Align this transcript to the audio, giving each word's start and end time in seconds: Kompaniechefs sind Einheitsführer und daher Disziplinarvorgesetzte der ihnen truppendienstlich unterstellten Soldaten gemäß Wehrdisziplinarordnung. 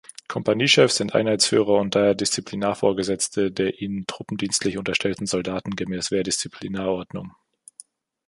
Kompaniechefs 0.27 0.95
sind 0.95 1.13
Einheitsführer 1.13 1.79
und 1.79 1.93
daher 1.93 2.15
Disziplinarvorgesetzte 2.15 3.51
der 3.51 3.81
ihnen 3.83 4.07
truppendienstlich 4.07 4.79
unterstellten 4.79 5.27
Soldaten 5.27 5.75
gemäß 5.75 6.09
Wehrdisziplinarordnung. 6.09 7.35